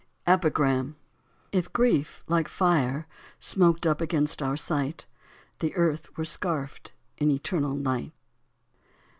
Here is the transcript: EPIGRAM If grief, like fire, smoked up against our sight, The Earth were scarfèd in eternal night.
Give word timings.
EPIGRAM 0.25 0.95
If 1.51 1.71
grief, 1.73 2.23
like 2.27 2.47
fire, 2.47 3.05
smoked 3.37 3.85
up 3.85 4.01
against 4.01 4.41
our 4.41 4.57
sight, 4.57 5.05
The 5.59 5.75
Earth 5.75 6.17
were 6.17 6.23
scarfèd 6.23 6.89
in 7.19 7.29
eternal 7.29 7.75
night. 7.75 8.11